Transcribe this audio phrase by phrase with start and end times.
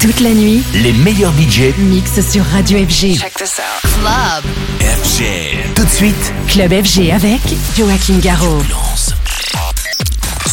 [0.00, 3.18] Toute la nuit, Les meilleurs budgets mix sur Radio FG.
[3.18, 3.90] Check this out.
[4.00, 4.44] Club.
[4.80, 5.74] FG.
[5.74, 7.40] Tout de suite, Club FG avec
[7.76, 8.62] Joachim Garraud.
[8.70, 9.12] lance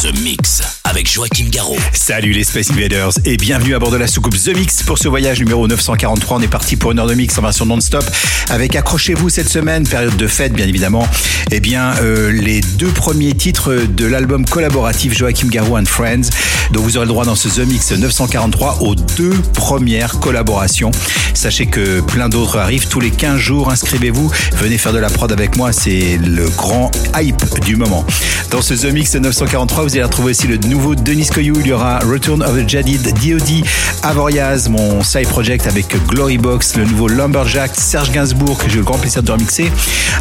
[0.01, 1.77] The Mix avec Joachim Garraud.
[1.91, 5.07] Salut les Space Invaders et bienvenue à bord de la soucoupe The Mix pour ce
[5.07, 6.37] voyage numéro 943.
[6.37, 8.05] On est parti pour une heure de mix en version non-stop
[8.49, 11.07] avec accrochez-vous cette semaine, période de fête bien évidemment.
[11.51, 16.29] Eh bien, euh, les deux premiers titres de l'album collaboratif Joachim Garou and Friends.
[16.71, 20.91] Donc vous aurez le droit dans ce The Mix 943 aux deux premières collaborations.
[21.33, 23.71] Sachez que plein d'autres arrivent tous les 15 jours.
[23.71, 25.71] Inscrivez-vous, venez faire de la prod avec moi.
[25.71, 28.05] C'est le grand hype du moment.
[28.51, 31.55] Dans ce The Mix 943, vous allez retrouver aussi le nouveau Denis Coyou.
[31.59, 33.63] Il y aura Return of the Jadid, D.O.D.,
[34.03, 38.79] Avoriaz, mon side project avec Glory Box, le nouveau Lumberjack, Serge Gainsbourg, que j'ai eu
[38.79, 39.71] le grand plaisir de remixer.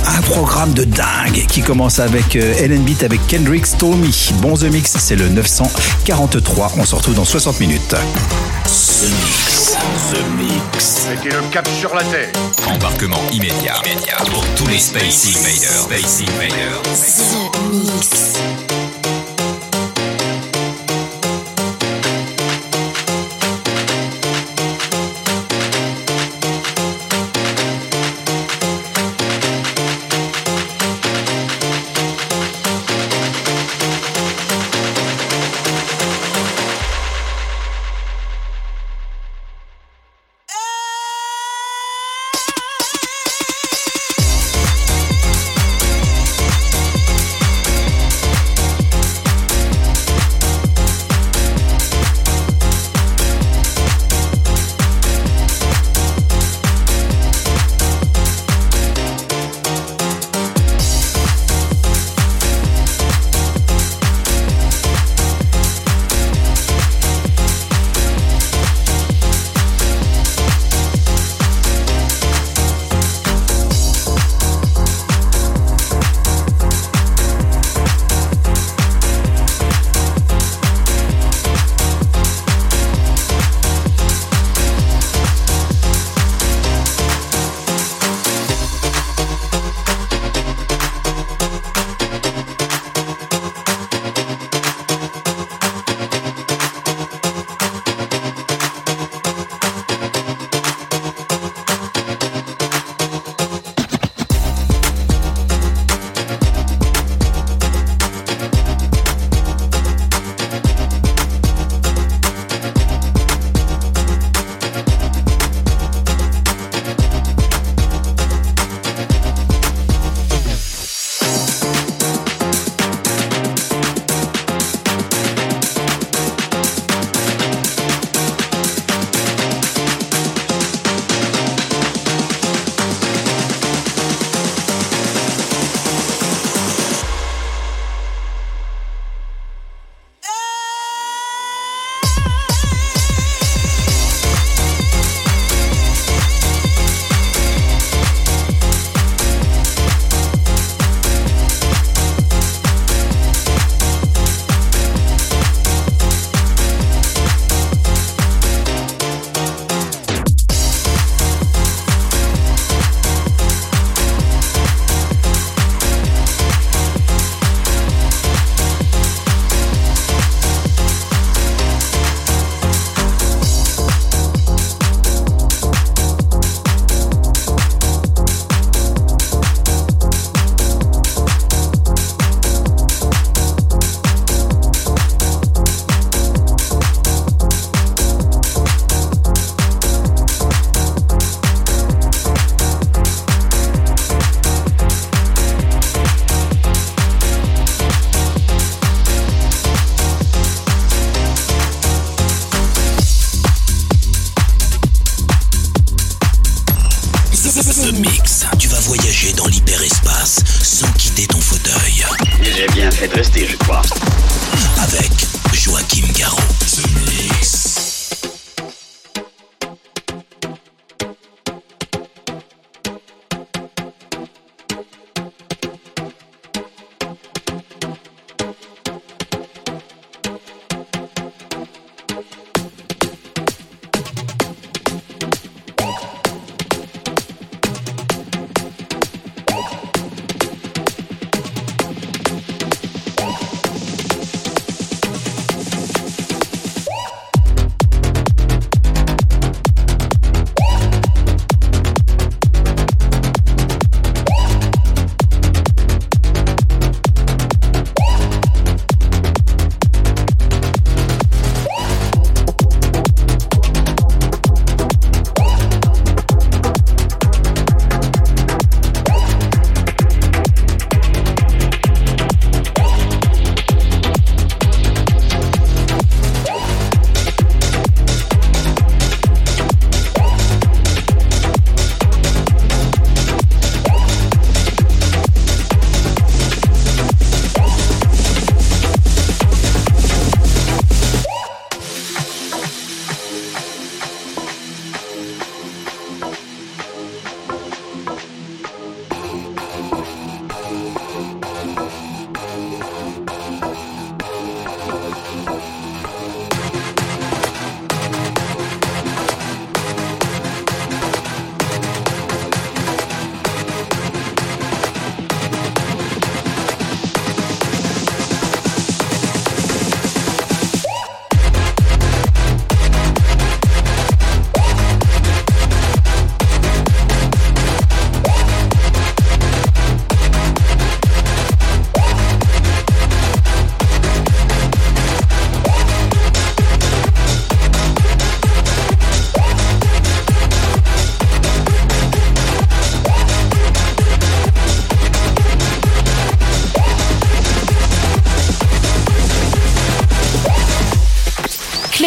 [0.07, 4.31] Un programme de dingue qui commence avec euh, Ellen Beat avec Kendrick Stormy.
[4.41, 6.73] Bon The Mix, c'est le 943.
[6.79, 7.89] On se retrouve dans 60 minutes.
[7.91, 9.77] The Mix.
[10.13, 11.07] The Mix.
[11.11, 12.33] Mettez le cap sur la terre.
[12.67, 13.75] Embarquement immédiat.
[13.85, 15.83] immédiat pour tous les Space Invaders.
[15.83, 16.83] Space Invaders.
[18.71, 18.84] The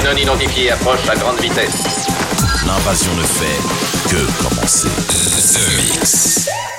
[0.00, 2.06] Identifié approche à grande vitesse.
[2.66, 4.88] L'invasion ne fait que commencer.
[4.88, 6.71] The Mix.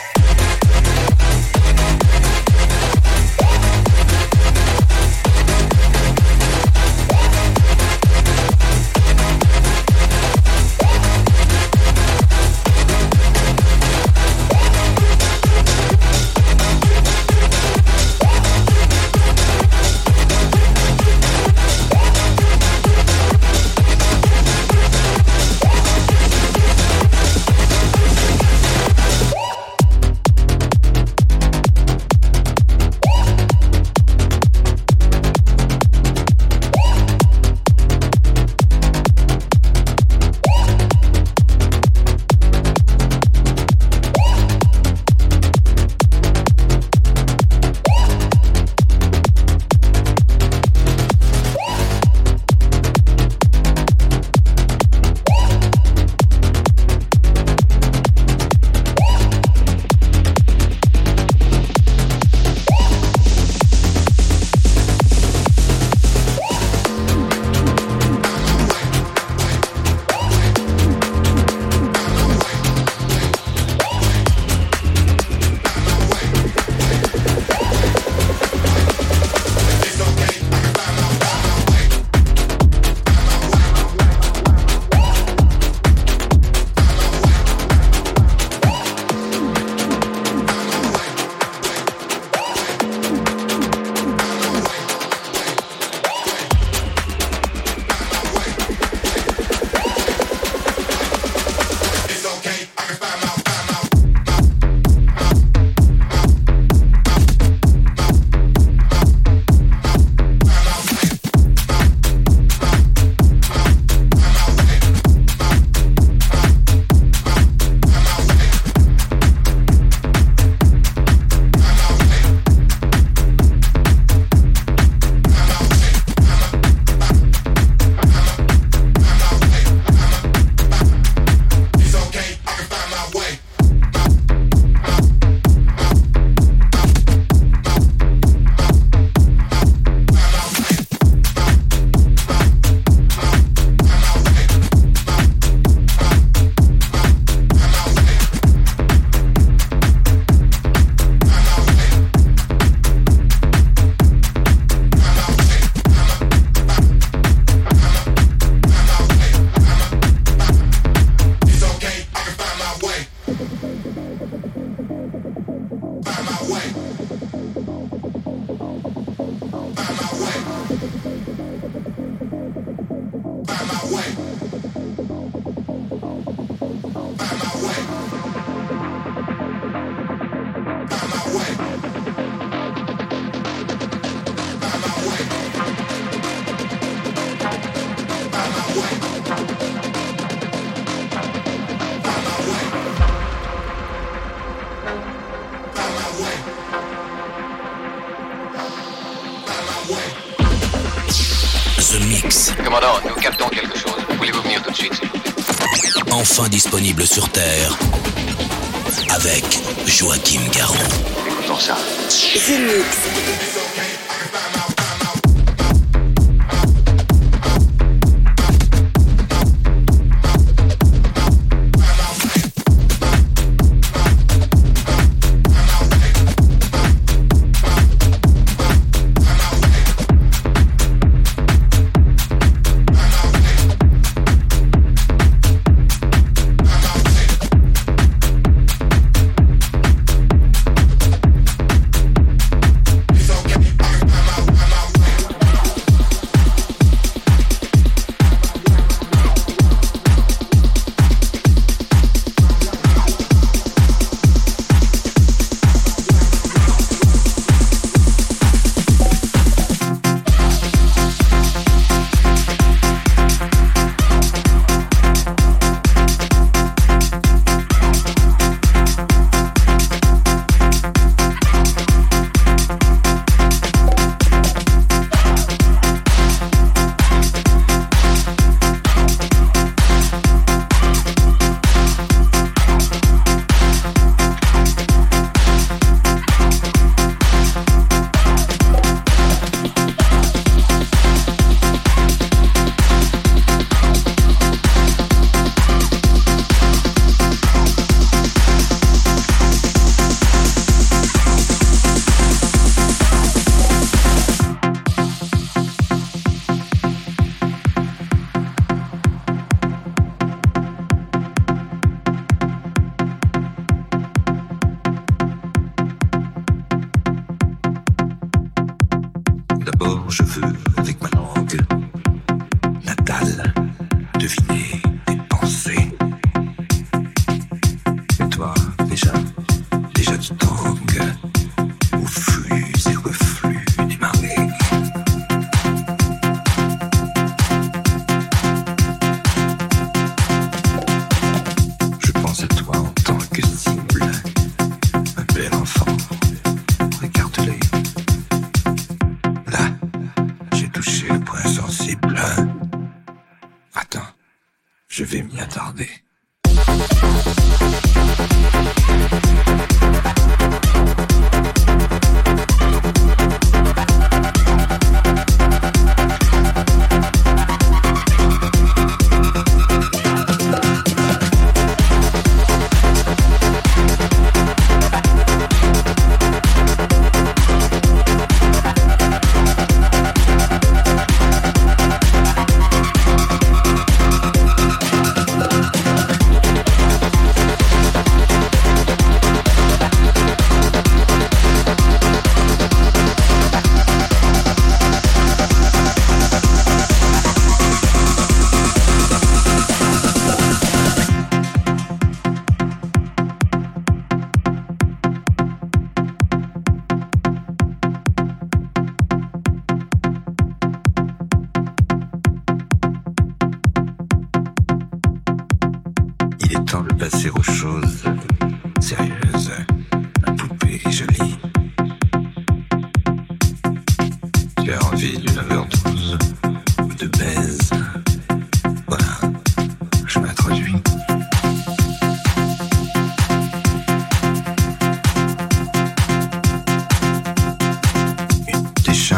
[207.14, 207.43] Sur Terre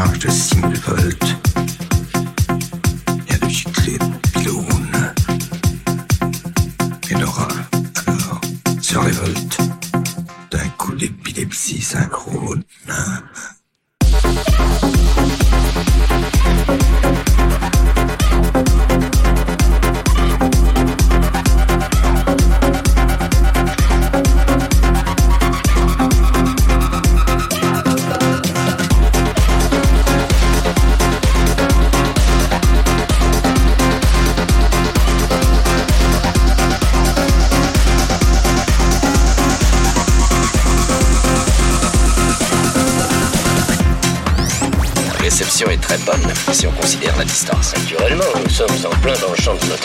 [0.06, 1.65] largest single fault.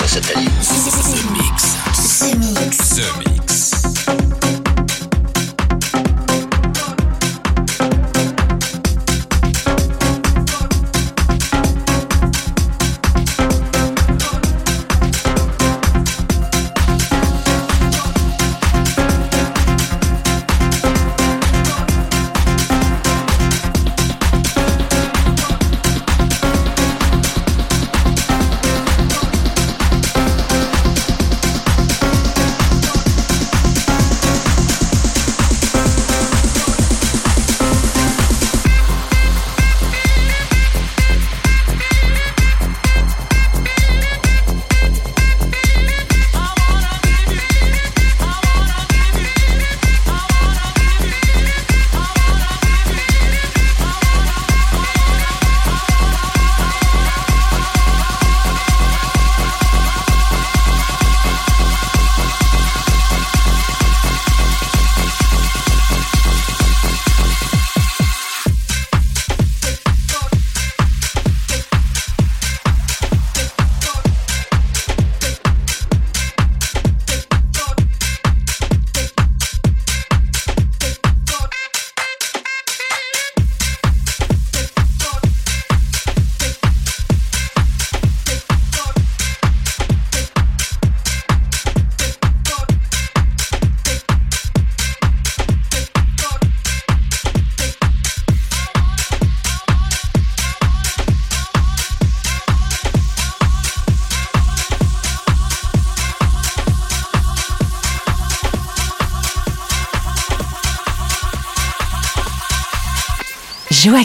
[0.01, 0.51] votre satellite.
[1.33, 2.21] Mix.
[2.21, 2.89] The Mix.
[2.97, 3.30] The Mix.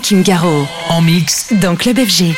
[0.06, 0.68] Joachim Garraud.
[0.89, 2.36] En mix dans Club FG.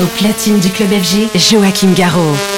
[0.00, 2.51] Au platine du club FG, Joachim Garraud.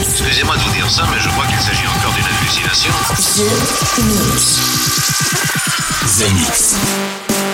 [0.00, 2.92] Excusez-moi de vous dire ça, mais je crois qu'il s'agit encore d'une hallucination.
[6.16, 7.53] The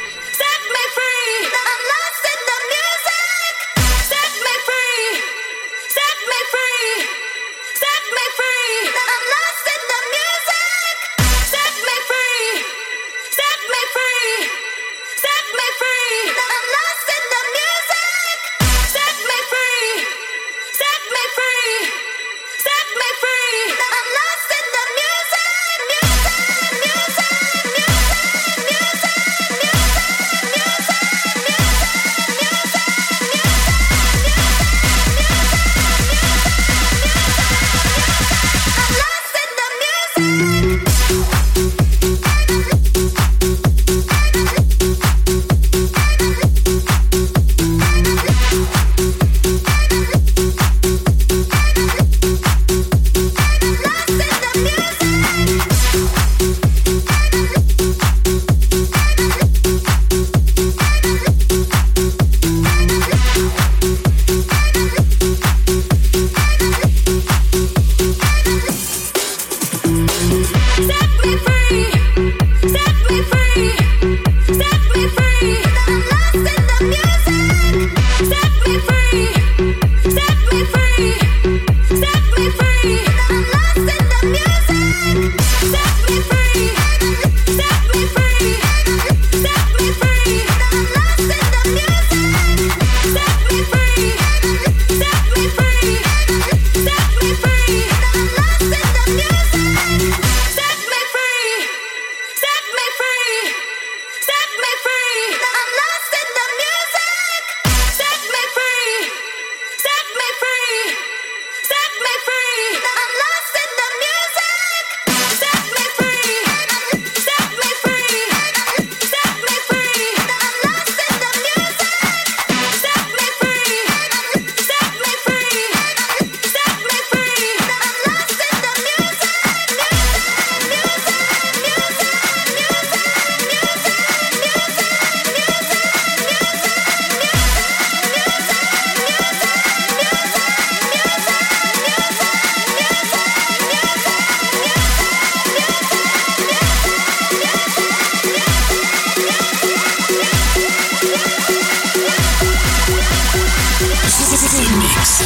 [154.51, 155.19] The Mix.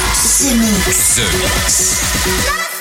[0.44, 0.54] The
[1.18, 1.26] The
[1.58, 2.75] Mix.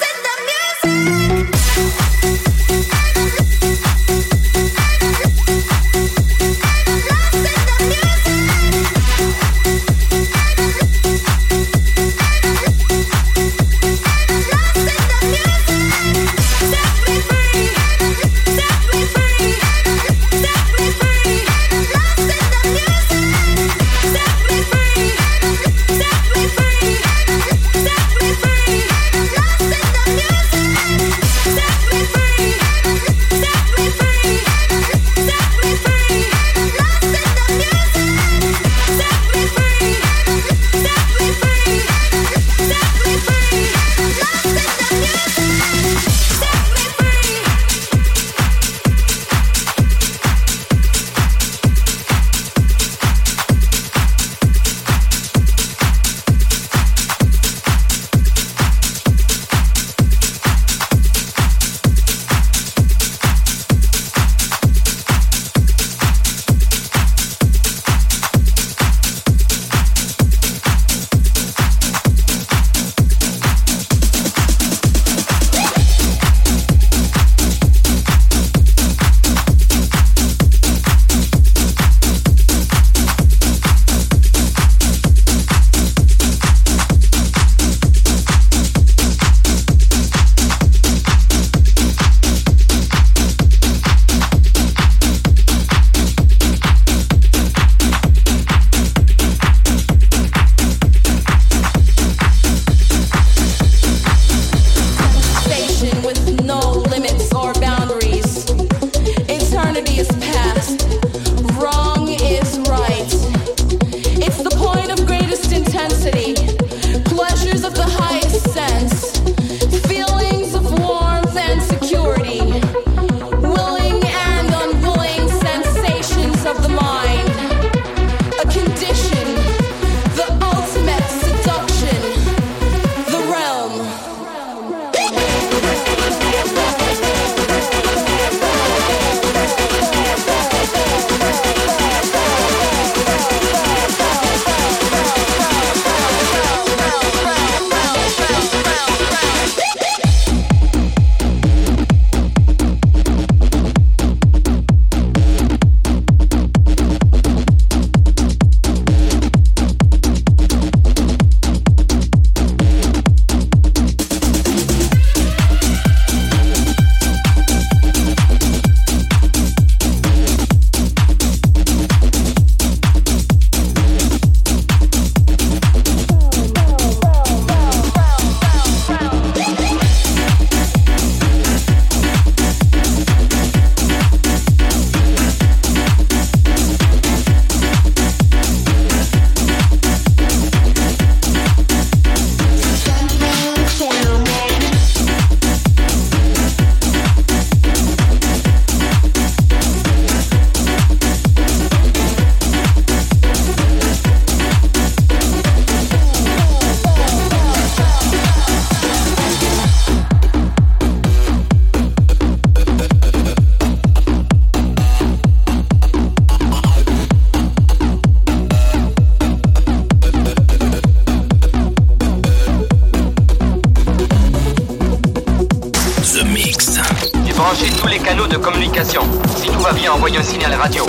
[229.36, 230.84] Si tout va bien, envoyez un signal radio.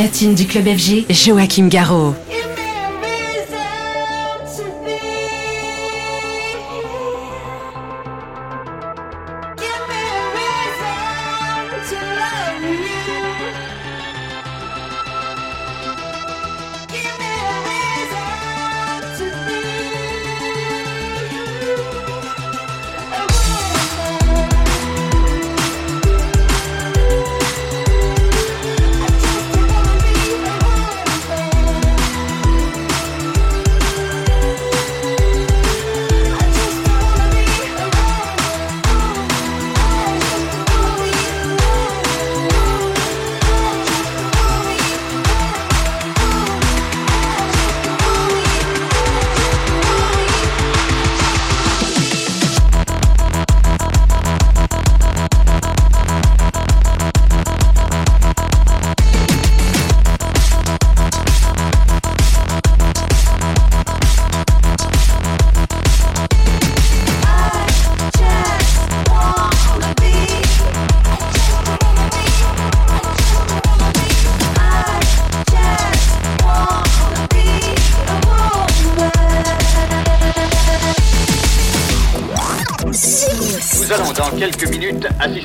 [0.00, 2.14] Platine du club FG, Joachim Garraud.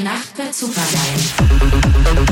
[0.00, 0.88] Nacht wird supergeil.
[2.18, 2.31] Heute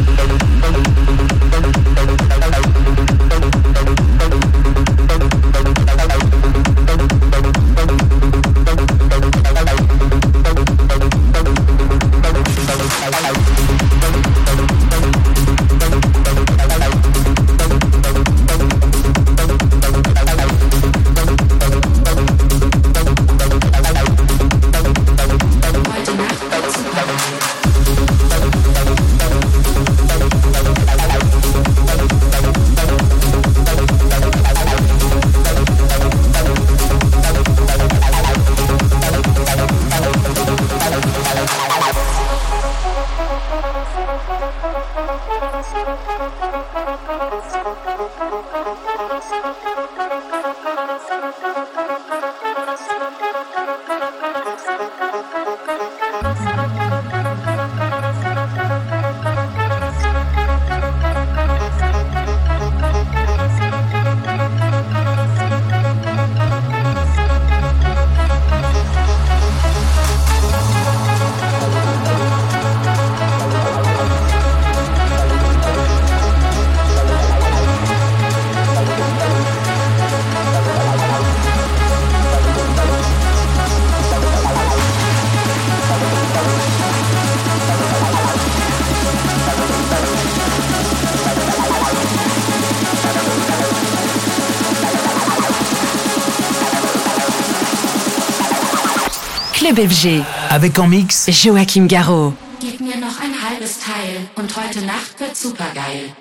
[99.61, 100.23] Club FG.
[100.49, 102.33] Avec en mix Joachim Garraud.
[102.63, 106.15] Gib mir noch ein halbes Teil und heute Nacht wird supergeil.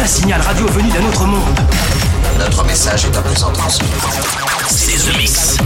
[0.00, 1.60] Un signal radio venu d'un autre monde.
[2.40, 3.86] Notre message est à présent transmis.
[4.68, 5.58] C'est The Mix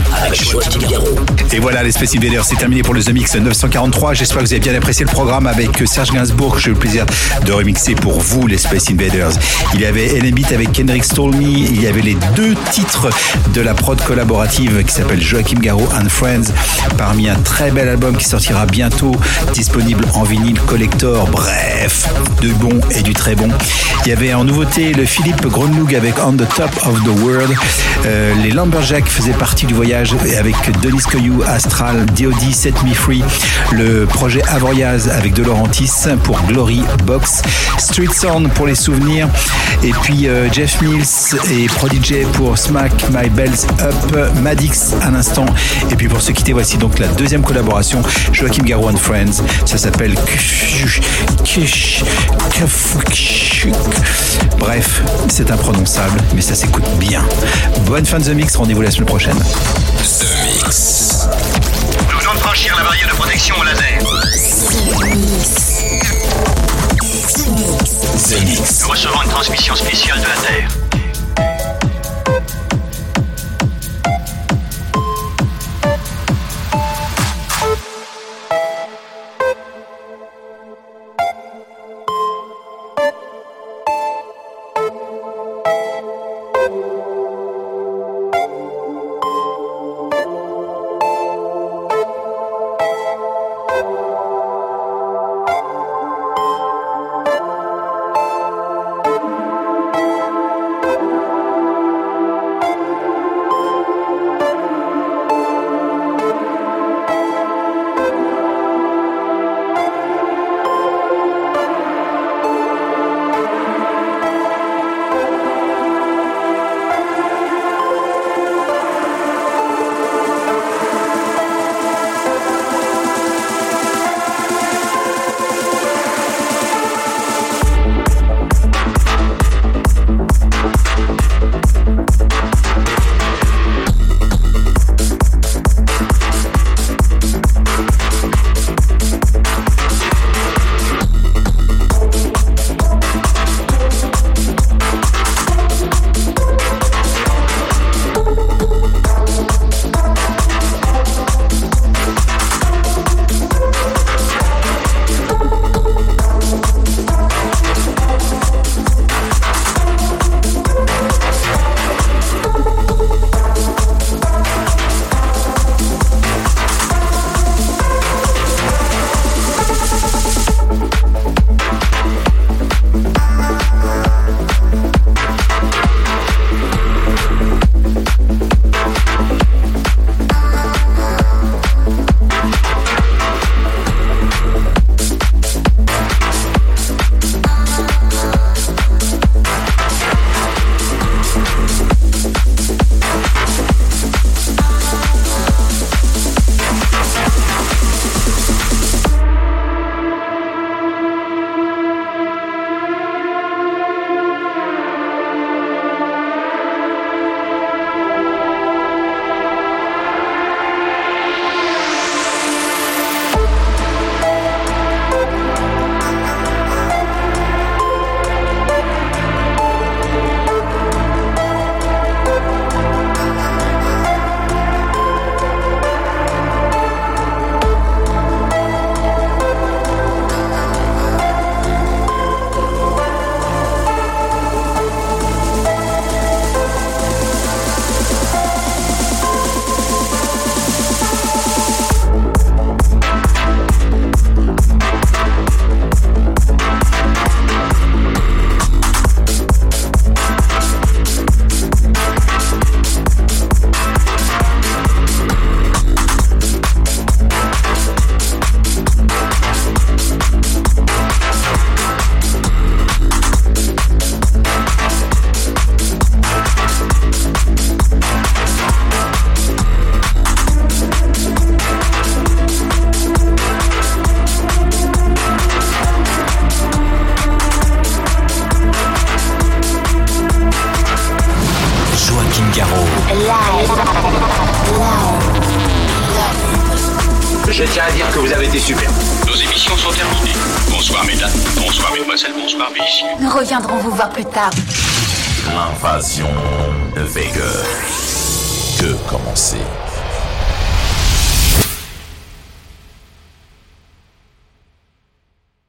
[1.53, 4.13] Et voilà, les Space Invaders, c'est terminé pour le The Mix 943.
[4.13, 6.59] J'espère que vous avez bien apprécié le programme avec Serge Gainsbourg.
[6.59, 7.05] J'ai eu le plaisir
[7.45, 9.31] de remixer pour vous, les Space Invaders.
[9.73, 11.67] Il y avait Ellen avec Kendrick Stolmy.
[11.69, 13.09] Il y avait les deux titres
[13.53, 16.53] de la prod collaborative qui s'appelle Joachim Garraud and Friends.
[16.97, 19.15] Parmi un très bel album qui sortira bientôt,
[19.53, 21.27] disponible en vinyle collector.
[21.27, 22.07] Bref,
[22.39, 23.49] du bon et du très bon.
[24.05, 27.53] Il y avait en nouveauté le Philippe Gronlug avec On the Top of the World.
[28.05, 32.51] Euh, les Lumberjacks faisaient partie du voyage avec Denis Coyou, Astral, D.O.D.
[32.53, 33.23] Set Me Free.
[33.71, 35.91] Le projet Avoriaz avec De Laurentis
[36.23, 37.43] pour Glory Box.
[37.77, 39.29] Street Sound pour les souvenirs.
[39.83, 41.05] Et puis euh, Jeff Mills
[41.51, 44.33] et Prodigy pour Smack My Bells Up.
[44.41, 45.45] Madix à l'instant.
[45.91, 48.01] Et puis pour se quitter, voici donc la deuxième collaboration.
[48.31, 49.43] Joachim Garou and Friends.
[49.65, 50.15] Ça s'appelle
[54.57, 57.23] Bref, c'est imprononçable, mais ça s'écoute bien.
[57.85, 59.37] Bonne fin de The Mix, rendez-vous la semaine prochaine.
[59.97, 61.27] The Mix.
[62.09, 63.99] Nous venons de franchir la barrière de protection au laser.
[68.17, 68.81] The Mix.
[68.81, 71.00] Nous recevons une transmission spéciale de la Terre.